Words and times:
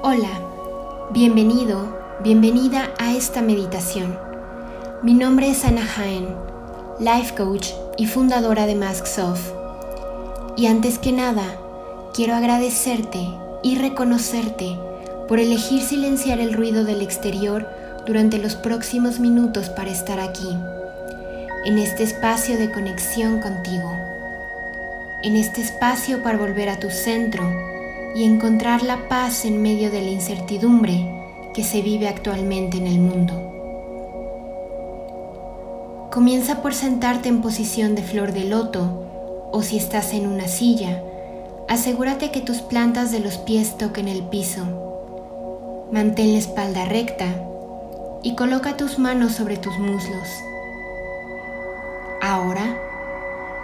Hola, 0.00 0.30
bienvenido, 1.10 1.98
bienvenida 2.22 2.94
a 3.00 3.14
esta 3.14 3.42
meditación. 3.42 4.16
Mi 5.02 5.12
nombre 5.12 5.50
es 5.50 5.64
Ana 5.64 5.84
Jaén, 5.84 6.36
life 7.00 7.34
coach 7.34 7.70
y 7.96 8.06
fundadora 8.06 8.66
de 8.66 8.80
Soft. 9.04 9.50
Y 10.56 10.66
antes 10.66 11.00
que 11.00 11.10
nada, 11.10 11.42
quiero 12.14 12.36
agradecerte 12.36 13.26
y 13.64 13.74
reconocerte 13.74 14.78
por 15.26 15.40
elegir 15.40 15.82
silenciar 15.82 16.38
el 16.38 16.52
ruido 16.52 16.84
del 16.84 17.02
exterior 17.02 17.68
durante 18.06 18.38
los 18.38 18.54
próximos 18.54 19.18
minutos 19.18 19.68
para 19.68 19.90
estar 19.90 20.20
aquí, 20.20 20.56
en 21.64 21.76
este 21.76 22.04
espacio 22.04 22.56
de 22.56 22.70
conexión 22.70 23.40
contigo, 23.40 23.92
en 25.24 25.34
este 25.34 25.60
espacio 25.60 26.22
para 26.22 26.38
volver 26.38 26.68
a 26.68 26.78
tu 26.78 26.88
centro 26.88 27.67
y 28.14 28.24
encontrar 28.24 28.82
la 28.82 29.08
paz 29.08 29.44
en 29.44 29.62
medio 29.62 29.90
de 29.90 30.02
la 30.02 30.10
incertidumbre 30.10 31.18
que 31.54 31.62
se 31.62 31.82
vive 31.82 32.08
actualmente 32.08 32.76
en 32.78 32.86
el 32.86 32.98
mundo. 32.98 33.48
Comienza 36.10 36.62
por 36.62 36.74
sentarte 36.74 37.28
en 37.28 37.42
posición 37.42 37.94
de 37.94 38.02
flor 38.02 38.32
de 38.32 38.44
loto 38.44 39.04
o 39.52 39.62
si 39.62 39.76
estás 39.76 40.12
en 40.12 40.26
una 40.26 40.48
silla, 40.48 41.02
asegúrate 41.68 42.30
que 42.30 42.40
tus 42.40 42.58
plantas 42.58 43.12
de 43.12 43.20
los 43.20 43.38
pies 43.38 43.76
toquen 43.76 44.08
el 44.08 44.22
piso. 44.22 44.62
Mantén 45.92 46.32
la 46.32 46.38
espalda 46.38 46.84
recta 46.84 47.26
y 48.22 48.34
coloca 48.34 48.76
tus 48.76 48.98
manos 48.98 49.32
sobre 49.32 49.56
tus 49.56 49.78
muslos. 49.78 50.28
Ahora, 52.20 52.76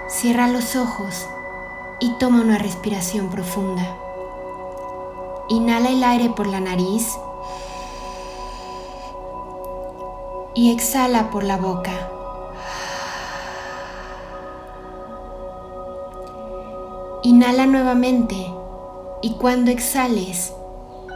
cierra 0.08 0.48
los 0.48 0.76
ojos 0.76 1.26
y 2.00 2.12
toma 2.18 2.40
una 2.40 2.58
respiración 2.58 3.30
profunda. 3.30 4.03
Inhala 5.48 5.90
el 5.90 6.02
aire 6.02 6.30
por 6.30 6.46
la 6.46 6.58
nariz 6.58 7.06
y 10.54 10.72
exhala 10.72 11.30
por 11.30 11.44
la 11.44 11.58
boca. 11.58 11.92
Inhala 17.22 17.66
nuevamente 17.66 18.36
y 19.20 19.32
cuando 19.34 19.70
exhales, 19.70 20.54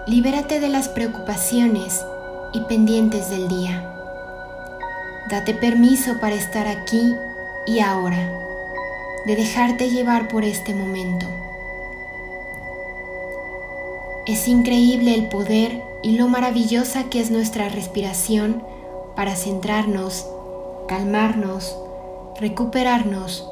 libérate 0.06 0.60
de 0.60 0.68
las 0.68 0.88
preocupaciones 0.88 2.04
y 2.52 2.60
pendientes 2.62 3.30
del 3.30 3.48
día. 3.48 3.94
Date 5.30 5.54
permiso 5.54 6.20
para 6.20 6.34
estar 6.34 6.66
aquí 6.66 7.14
y 7.66 7.80
ahora, 7.80 8.30
de 9.24 9.36
dejarte 9.36 9.88
llevar 9.88 10.28
por 10.28 10.44
este 10.44 10.74
momento. 10.74 11.26
Es 14.28 14.46
increíble 14.46 15.14
el 15.14 15.30
poder 15.30 15.82
y 16.02 16.18
lo 16.18 16.28
maravillosa 16.28 17.04
que 17.04 17.18
es 17.18 17.30
nuestra 17.30 17.70
respiración 17.70 18.62
para 19.16 19.34
centrarnos, 19.34 20.26
calmarnos, 20.86 21.74
recuperarnos 22.38 23.48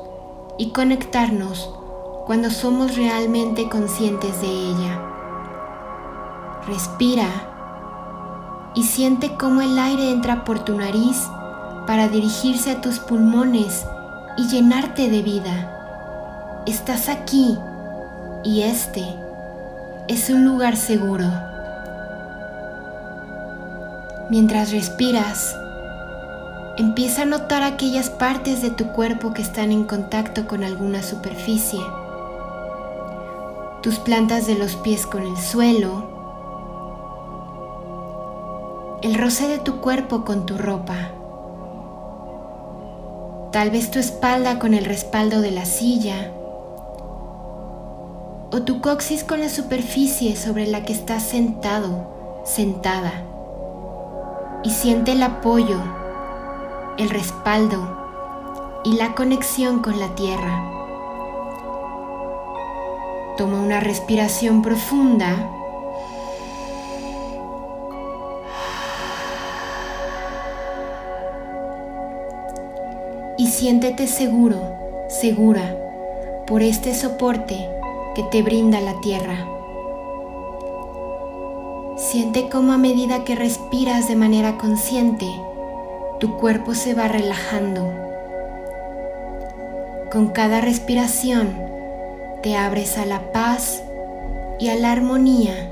y 0.59 0.73
conectarnos 0.73 1.73
cuando 2.27 2.51
somos 2.51 2.95
realmente 2.95 3.71
conscientes 3.71 4.43
de 4.43 4.49
ella. 4.49 5.01
Respira 6.67 7.31
y 8.75 8.83
siente 8.83 9.35
cómo 9.39 9.63
el 9.63 9.79
aire 9.79 10.11
entra 10.11 10.45
por 10.45 10.59
tu 10.59 10.77
nariz 10.77 11.27
para 11.87 12.09
dirigirse 12.09 12.73
a 12.73 12.83
tus 12.83 12.99
pulmones 12.99 13.87
y 14.37 14.47
llenarte 14.49 15.09
de 15.09 15.23
vida. 15.23 16.65
Estás 16.67 17.09
aquí 17.09 17.57
y 18.45 18.61
este 18.61 19.26
es 20.09 20.31
un 20.31 20.45
lugar 20.45 20.77
seguro. 20.77 21.25
Mientras 24.31 24.71
respiras, 24.71 25.57
empieza 26.77 27.23
a 27.23 27.27
notar 27.27 27.65
aquellas 27.65 28.09
partes 28.11 28.63
de 28.63 28.71
tu 28.71 28.93
cuerpo 28.93 29.35
que 29.35 29.43
están 29.43 29.73
en 29.73 29.85
contacto 29.85 30.47
con 30.47 30.63
alguna 30.63 31.03
superficie. 31.03 31.81
Tus 33.83 33.99
plantas 33.99 34.47
de 34.47 34.55
los 34.55 34.77
pies 34.77 35.07
con 35.07 35.23
el 35.23 35.37
suelo, 35.37 36.17
el 39.03 39.15
roce 39.17 39.49
de 39.49 39.59
tu 39.59 39.81
cuerpo 39.81 40.25
con 40.25 40.47
tu 40.47 40.57
ropa. 40.57 41.11
Tal 43.51 43.71
vez 43.71 43.91
tu 43.91 43.99
espalda 43.99 44.59
con 44.59 44.75
el 44.75 44.85
respaldo 44.85 45.41
de 45.41 45.51
la 45.51 45.65
silla 45.65 46.33
o 48.53 48.63
tu 48.63 48.81
coxis 48.81 49.25
con 49.25 49.41
la 49.41 49.49
superficie 49.49 50.37
sobre 50.37 50.67
la 50.67 50.85
que 50.85 50.93
estás 50.93 51.23
sentado, 51.23 52.43
sentada. 52.45 53.25
Y 54.63 54.71
siente 54.71 55.13
el 55.13 55.23
apoyo, 55.23 55.81
el 56.97 57.11
respaldo 57.11 58.83
y 58.85 58.95
la 58.95 59.15
conexión 59.15 59.81
con 59.81 59.99
la 59.99 60.15
tierra. 60.15 60.73
Toma 63.37 63.61
una 63.61 63.81
respiración 63.81 64.63
profunda 64.63 65.51
y 73.37 73.49
siéntete 73.49 74.07
seguro, 74.07 74.73
segura, 75.09 75.77
por 76.47 76.63
este 76.63 76.95
soporte 76.95 77.76
que 78.17 78.25
te 78.25 78.43
brinda 78.43 78.81
la 78.81 78.99
tierra. 79.01 79.47
Siente 81.97 82.49
cómo 82.49 82.73
a 82.73 82.79
medida 82.79 83.23
que 83.23 83.37
respiras 83.37 84.09
de 84.09 84.17
manera 84.17 84.59
consciente, 84.59 85.27
tu 86.19 86.37
cuerpo 86.37 86.75
se 86.75 86.95
va 86.95 87.07
relajando. 87.07 87.89
Con 90.11 90.29
cada 90.29 90.61
respiración 90.61 91.57
te 92.43 92.57
abres 92.57 92.99
a 92.99 93.07
la 93.07 93.31
paz 93.31 93.85
y 94.59 94.71
a 94.71 94.75
la 94.75 94.91
armonía 94.91 95.71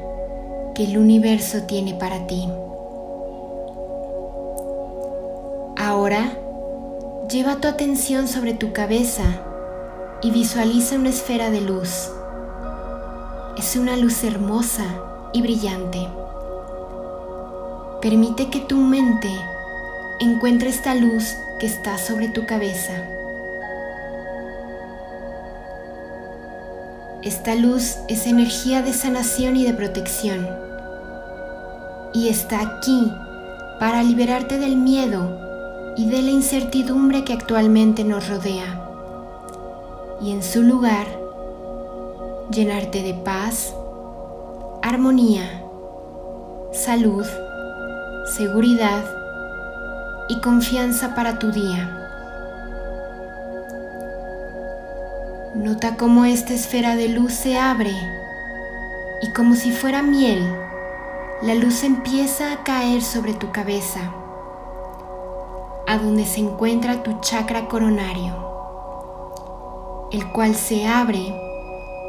que 0.74 0.84
el 0.84 0.98
universo 0.98 1.62
tiene 1.62 1.94
para 1.94 2.28
ti. 2.28 2.48
Ahora 5.76 6.38
Lleva 7.30 7.56
tu 7.56 7.68
atención 7.68 8.28
sobre 8.28 8.52
tu 8.52 8.72
cabeza 8.72 9.24
y 10.22 10.30
visualiza 10.30 10.96
una 10.96 11.08
esfera 11.08 11.50
de 11.50 11.62
luz. 11.62 12.10
Es 13.56 13.76
una 13.76 13.96
luz 13.96 14.24
hermosa 14.24 14.84
y 15.32 15.40
brillante. 15.40 16.08
Permite 18.02 18.50
que 18.50 18.60
tu 18.60 18.76
mente 18.76 19.30
encuentre 20.20 20.70
esta 20.70 20.94
luz 20.94 21.36
que 21.58 21.66
está 21.66 21.98
sobre 21.98 22.28
tu 22.28 22.46
cabeza. 22.46 22.92
Esta 27.22 27.54
luz 27.54 27.96
es 28.08 28.26
energía 28.26 28.82
de 28.82 28.92
sanación 28.92 29.56
y 29.56 29.64
de 29.64 29.74
protección. 29.74 30.48
Y 32.12 32.28
está 32.28 32.60
aquí 32.60 33.12
para 33.78 34.02
liberarte 34.02 34.58
del 34.58 34.76
miedo 34.76 35.94
y 35.96 36.10
de 36.10 36.22
la 36.22 36.30
incertidumbre 36.30 37.24
que 37.24 37.32
actualmente 37.32 38.04
nos 38.04 38.28
rodea 38.28 38.84
y 40.20 40.30
en 40.30 40.42
su 40.42 40.62
lugar 40.62 41.06
llenarte 42.50 43.02
de 43.02 43.14
paz, 43.14 43.74
armonía, 44.82 45.62
salud, 46.72 47.26
seguridad 48.36 49.04
y 50.28 50.40
confianza 50.40 51.14
para 51.14 51.38
tu 51.38 51.50
día. 51.50 52.00
Nota 55.54 55.96
cómo 55.96 56.24
esta 56.24 56.52
esfera 56.52 56.96
de 56.96 57.08
luz 57.08 57.32
se 57.32 57.56
abre 57.56 57.94
y 59.22 59.32
como 59.32 59.54
si 59.54 59.70
fuera 59.70 60.02
miel, 60.02 60.44
la 61.42 61.54
luz 61.54 61.82
empieza 61.84 62.52
a 62.52 62.64
caer 62.64 63.02
sobre 63.02 63.34
tu 63.34 63.52
cabeza 63.52 64.00
a 65.86 65.98
donde 65.98 66.24
se 66.24 66.40
encuentra 66.40 67.02
tu 67.02 67.20
chakra 67.20 67.68
coronario, 67.68 68.34
el 70.12 70.30
cual 70.32 70.54
se 70.54 70.86
abre 70.86 71.43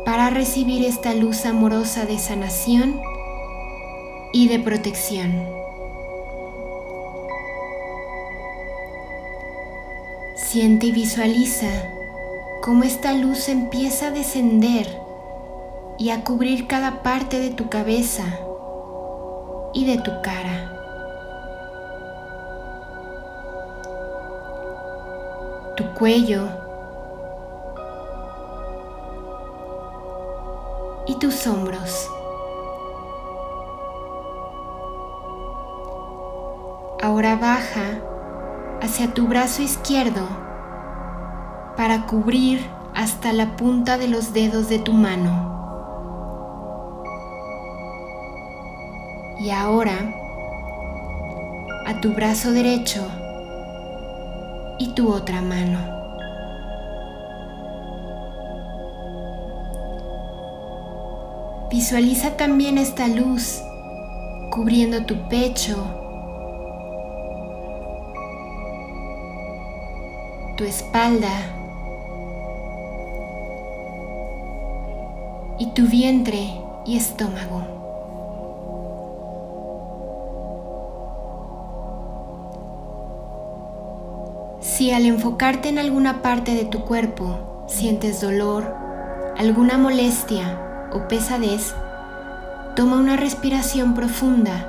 para 0.06 0.30
recibir 0.30 0.86
esta 0.86 1.14
luz 1.14 1.46
amorosa 1.46 2.06
de 2.06 2.18
sanación 2.20 3.02
y 4.32 4.48
de 4.48 4.60
protección. 4.60 5.44
Siente 10.36 10.88
y 10.88 10.92
visualiza 10.92 11.68
cómo 12.62 12.84
esta 12.84 13.14
luz 13.14 13.50
empieza 13.50 14.08
a 14.08 14.12
descender 14.12 14.88
y 15.98 16.12
a 16.12 16.24
cubrir 16.24 16.68
cada 16.68 17.04
parte 17.04 17.40
de 17.40 17.50
tu 17.50 17.70
cabeza 17.70 18.40
y 19.74 19.86
de 19.86 19.98
tu 19.98 20.12
cara. 20.22 20.76
tu 25.76 25.84
cuello 25.94 26.65
y 31.08 31.16
tus 31.16 31.46
hombros. 31.48 32.10
Ahora 37.02 37.36
baja 37.36 38.02
hacia 38.82 39.14
tu 39.14 39.28
brazo 39.28 39.62
izquierdo 39.62 40.28
para 41.78 42.06
cubrir 42.08 42.66
hasta 42.96 43.34
la 43.34 43.56
punta 43.56 43.98
de 43.98 44.08
los 44.08 44.34
dedos 44.34 44.70
de 44.70 44.80
tu 44.80 44.94
mano. 44.94 45.54
Y 49.40 49.52
ahora 49.52 49.98
a 51.86 52.02
tu 52.02 52.14
brazo 52.14 52.52
derecho 52.52 53.06
y 54.80 54.94
tu 54.96 55.14
otra 55.14 55.42
mano. 55.42 55.95
Visualiza 61.76 62.38
también 62.38 62.78
esta 62.78 63.06
luz 63.10 63.62
cubriendo 64.50 65.06
tu 65.06 65.28
pecho, 65.28 65.76
tu 70.56 70.64
espalda 70.64 71.34
y 75.60 75.66
tu 75.72 75.86
vientre 75.88 76.48
y 76.86 76.96
estómago. 76.96 77.64
Si 84.62 84.92
al 84.92 85.06
enfocarte 85.06 85.68
en 85.68 85.80
alguna 85.80 86.22
parte 86.22 86.54
de 86.54 86.64
tu 86.64 86.86
cuerpo 86.86 87.66
sientes 87.68 88.22
dolor, 88.22 88.64
alguna 89.38 89.78
molestia 89.78 90.62
o 90.96 91.08
pesadez, 91.10 91.76
toma 92.76 92.96
una 92.96 93.18
respiración 93.18 93.94
profunda 93.94 94.66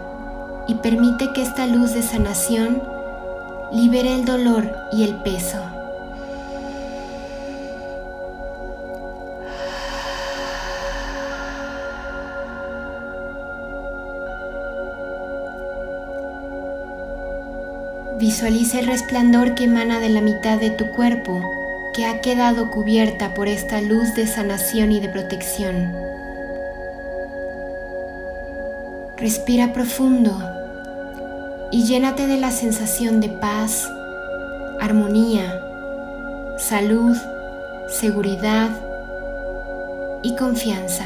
y 0.66 0.74
permite 0.74 1.32
que 1.32 1.42
esta 1.42 1.66
luz 1.66 1.94
de 1.94 2.02
sanación 2.02 2.82
libere 3.72 4.12
el 4.12 4.24
dolor 4.24 4.70
y 4.92 5.04
el 5.04 5.14
peso. 5.22 5.58
Visualiza 18.18 18.80
el 18.80 18.86
resplandor 18.86 19.54
que 19.54 19.64
emana 19.64 20.00
de 20.00 20.08
la 20.08 20.20
mitad 20.20 20.58
de 20.58 20.70
tu 20.70 20.90
cuerpo 20.92 21.40
que 21.94 22.04
ha 22.04 22.20
quedado 22.20 22.70
cubierta 22.70 23.32
por 23.34 23.46
esta 23.46 23.80
luz 23.80 24.14
de 24.14 24.26
sanación 24.26 24.90
y 24.92 25.00
de 25.00 25.08
protección. 25.08 26.15
Respira 29.16 29.72
profundo 29.72 30.32
y 31.70 31.84
llénate 31.84 32.26
de 32.26 32.38
la 32.38 32.50
sensación 32.50 33.20
de 33.20 33.30
paz, 33.30 33.90
armonía, 34.80 35.60
salud, 36.58 37.16
seguridad 37.88 38.70
y 40.22 40.36
confianza. 40.36 41.04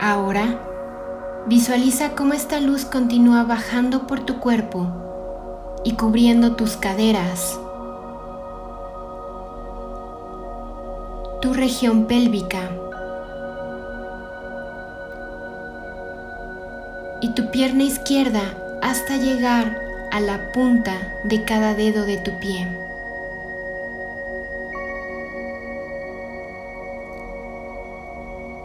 Ahora, 0.00 0.58
Visualiza 1.46 2.14
cómo 2.14 2.32
esta 2.32 2.58
luz 2.58 2.86
continúa 2.86 3.42
bajando 3.44 4.06
por 4.06 4.20
tu 4.20 4.40
cuerpo 4.40 4.86
y 5.84 5.92
cubriendo 5.92 6.56
tus 6.56 6.78
caderas, 6.78 7.60
tu 11.42 11.52
región 11.52 12.06
pélvica 12.06 12.70
y 17.20 17.34
tu 17.34 17.50
pierna 17.50 17.84
izquierda 17.84 18.42
hasta 18.82 19.16
llegar 19.16 19.80
a 20.10 20.20
la 20.20 20.52
punta 20.52 20.96
de 21.24 21.44
cada 21.44 21.74
dedo 21.74 22.04
de 22.04 22.18
tu 22.18 22.30
pie. 22.38 22.68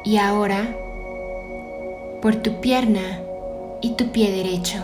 Y 0.04 0.18
ahora 0.18 0.75
por 2.22 2.36
tu 2.36 2.60
pierna 2.60 3.22
y 3.81 3.92
tu 3.92 4.12
pie 4.12 4.31
derecho. 4.31 4.80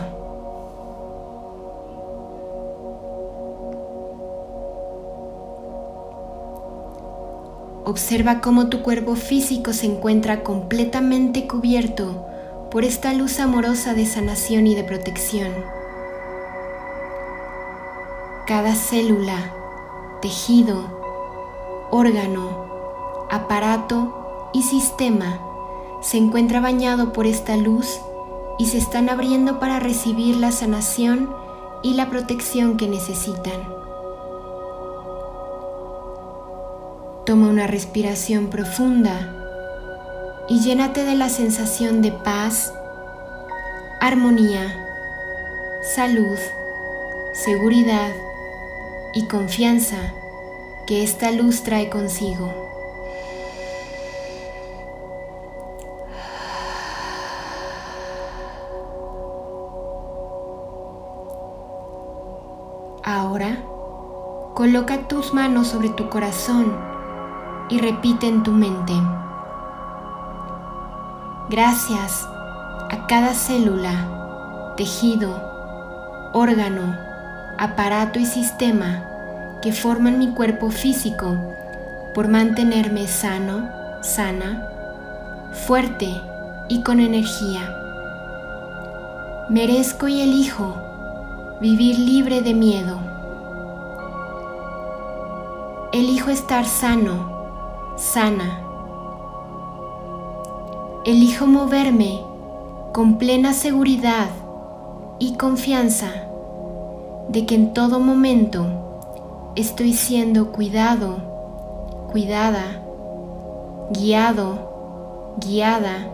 Observa 7.84 8.40
cómo 8.40 8.68
tu 8.68 8.82
cuerpo 8.82 9.14
físico 9.14 9.72
se 9.72 9.86
encuentra 9.86 10.42
completamente 10.42 11.46
cubierto 11.46 12.26
por 12.70 12.84
esta 12.84 13.12
luz 13.12 13.38
amorosa 13.40 13.94
de 13.94 14.06
sanación 14.06 14.66
y 14.66 14.74
de 14.74 14.84
protección. 14.84 15.52
Cada 18.46 18.74
célula, 18.74 19.52
tejido, 20.20 21.88
órgano, 21.90 23.26
aparato 23.30 24.50
y 24.52 24.62
sistema 24.62 25.40
se 26.00 26.18
encuentra 26.18 26.60
bañado 26.60 27.12
por 27.12 27.26
esta 27.26 27.56
luz 27.56 28.00
y 28.58 28.66
se 28.66 28.78
están 28.78 29.08
abriendo 29.08 29.58
para 29.58 29.80
recibir 29.80 30.36
la 30.36 30.52
sanación 30.52 31.34
y 31.82 31.94
la 31.94 32.08
protección 32.10 32.76
que 32.76 32.88
necesitan. 32.88 33.74
Toma 37.24 37.48
una 37.48 37.66
respiración 37.66 38.46
profunda 38.46 39.45
y 40.48 40.60
llénate 40.60 41.04
de 41.04 41.14
la 41.14 41.28
sensación 41.28 42.02
de 42.02 42.12
paz, 42.12 42.72
armonía, 44.00 44.74
salud, 45.82 46.38
seguridad 47.32 48.12
y 49.12 49.26
confianza 49.26 49.96
que 50.86 51.02
esta 51.02 51.32
luz 51.32 51.62
trae 51.62 51.90
consigo. 51.90 52.52
Ahora, 63.02 63.62
coloca 64.54 65.06
tus 65.08 65.32
manos 65.34 65.68
sobre 65.68 65.90
tu 65.90 66.08
corazón 66.08 66.76
y 67.68 67.78
repite 67.78 68.26
en 68.26 68.42
tu 68.42 68.52
mente. 68.52 68.94
Gracias 71.48 72.28
a 72.90 73.06
cada 73.06 73.32
célula, 73.32 74.74
tejido, 74.76 75.30
órgano, 76.32 76.98
aparato 77.56 78.18
y 78.18 78.26
sistema 78.26 79.04
que 79.62 79.72
forman 79.72 80.18
mi 80.18 80.32
cuerpo 80.32 80.70
físico 80.70 81.36
por 82.14 82.26
mantenerme 82.26 83.06
sano, 83.06 83.70
sana, 84.02 84.68
fuerte 85.52 86.20
y 86.68 86.82
con 86.82 86.98
energía. 86.98 87.72
Merezco 89.48 90.08
y 90.08 90.22
elijo 90.22 90.74
vivir 91.60 91.96
libre 91.96 92.42
de 92.42 92.54
miedo. 92.54 92.98
Elijo 95.92 96.30
estar 96.30 96.64
sano, 96.64 97.94
sana. 97.96 98.65
Elijo 101.06 101.46
moverme 101.46 102.20
con 102.92 103.16
plena 103.16 103.52
seguridad 103.52 104.28
y 105.20 105.36
confianza 105.36 106.08
de 107.28 107.46
que 107.46 107.54
en 107.54 107.72
todo 107.72 108.00
momento 108.00 109.52
estoy 109.54 109.92
siendo 109.92 110.50
cuidado, 110.50 111.18
cuidada, 112.10 112.82
guiado, 113.92 115.36
guiada 115.36 116.08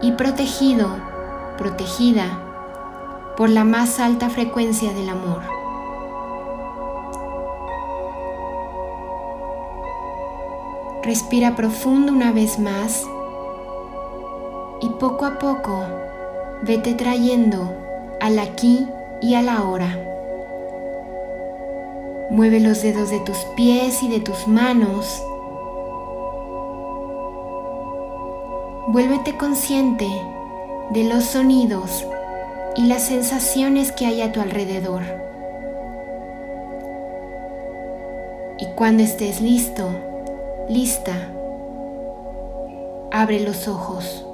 y 0.00 0.12
protegido, 0.12 0.90
protegida 1.56 2.38
por 3.36 3.50
la 3.50 3.64
más 3.64 3.98
alta 3.98 4.30
frecuencia 4.30 4.92
del 4.92 5.08
amor. 5.08 5.42
Respira 11.02 11.56
profundo 11.56 12.12
una 12.12 12.30
vez 12.30 12.60
más 12.60 13.04
y 14.80 14.88
poco 14.90 15.26
a 15.26 15.38
poco 15.38 15.84
vete 16.62 16.94
trayendo 16.94 17.72
al 18.20 18.38
aquí 18.38 18.88
y 19.20 19.34
a 19.34 19.42
la 19.42 19.64
hora. 19.64 19.96
Mueve 22.30 22.60
los 22.60 22.82
dedos 22.82 23.10
de 23.10 23.20
tus 23.20 23.38
pies 23.56 24.02
y 24.02 24.08
de 24.08 24.20
tus 24.20 24.46
manos. 24.46 25.22
Vuélvete 28.88 29.36
consciente 29.36 30.08
de 30.90 31.04
los 31.04 31.24
sonidos 31.24 32.06
y 32.76 32.86
las 32.86 33.06
sensaciones 33.06 33.92
que 33.92 34.06
hay 34.06 34.22
a 34.22 34.32
tu 34.32 34.40
alrededor. 34.40 35.02
Y 38.58 38.66
cuando 38.74 39.02
estés 39.02 39.40
listo, 39.40 39.88
lista, 40.68 41.14
abre 43.10 43.40
los 43.40 43.68
ojos. 43.68 44.27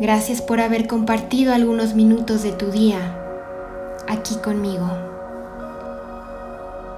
Gracias 0.00 0.40
por 0.40 0.62
haber 0.62 0.86
compartido 0.86 1.52
algunos 1.52 1.94
minutos 1.94 2.42
de 2.42 2.52
tu 2.52 2.70
día 2.70 3.18
aquí 4.08 4.34
conmigo. 4.36 4.88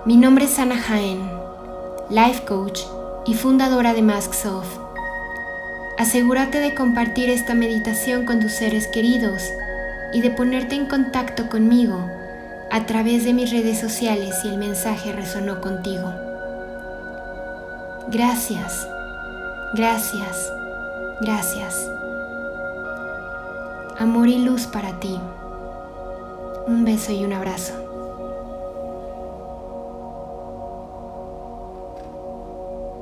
Mi 0.04 0.16
nombre 0.16 0.44
es 0.44 0.56
Ana 0.61 0.76
Jaén, 0.78 1.18
life 2.11 2.44
coach 2.47 2.82
y 3.26 3.35
fundadora 3.35 3.92
de 3.92 4.02
Soft. 4.21 4.78
Asegúrate 5.99 6.61
de 6.61 6.76
compartir 6.76 7.28
esta 7.28 7.54
meditación 7.54 8.25
con 8.25 8.38
tus 8.38 8.52
seres 8.52 8.87
queridos 8.87 9.50
y 10.12 10.21
de 10.21 10.30
ponerte 10.30 10.76
en 10.76 10.87
contacto 10.87 11.49
conmigo 11.49 12.09
a 12.71 12.87
través 12.87 13.25
de 13.25 13.32
mis 13.32 13.50
redes 13.50 13.80
sociales 13.80 14.37
si 14.42 14.49
el 14.49 14.59
mensaje 14.59 15.12
resonó 15.12 15.61
contigo. 15.61 16.14
Gracias, 18.12 18.87
gracias, 19.75 20.52
gracias. 21.21 22.01
Amor 23.99 24.28
y 24.28 24.38
luz 24.38 24.66
para 24.66 24.99
ti. 25.00 25.20
Un 26.66 26.84
beso 26.84 27.12
y 27.12 27.25
un 27.25 27.32
abrazo. 27.32 27.81